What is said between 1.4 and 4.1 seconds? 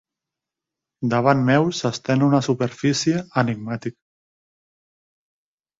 meu s'estén una superfície enigmàtica.